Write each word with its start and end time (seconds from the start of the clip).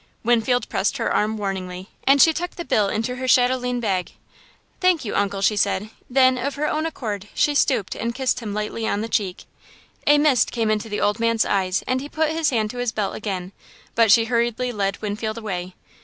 Winfield 0.23 0.67
pressed 0.67 0.97
her 0.97 1.13
arm 1.13 1.37
warningly, 1.37 1.89
and 2.05 2.19
she 2.19 2.33
tucked 2.33 2.57
the 2.57 2.65
bill 2.65 2.89
into 2.89 3.17
her 3.17 3.27
chatelaine 3.27 3.79
bag. 3.79 4.13
"Thank 4.79 5.05
you, 5.05 5.15
Uncle!" 5.15 5.43
she 5.43 5.55
said; 5.55 5.91
then, 6.09 6.39
of 6.39 6.55
her 6.55 6.67
own 6.67 6.87
accord, 6.87 7.27
she 7.35 7.53
stooped 7.53 7.93
and 7.93 8.15
kissed 8.15 8.39
him 8.39 8.51
lightly 8.51 8.87
on 8.87 9.01
the 9.01 9.07
cheek. 9.07 9.43
A 10.07 10.17
mist 10.17 10.51
came 10.51 10.71
into 10.71 10.89
the 10.89 11.01
old 11.01 11.19
man's 11.19 11.45
eyes, 11.45 11.83
and 11.85 12.01
he 12.01 12.09
put 12.09 12.29
his 12.31 12.49
hand 12.49 12.71
to 12.71 12.79
his 12.79 12.91
belt 12.91 13.13
again, 13.13 13.51
but 13.93 14.11
she 14.11 14.25
hurriedly 14.25 14.71
led 14.71 14.99
Winfield 15.03 15.37
away. 15.37 15.75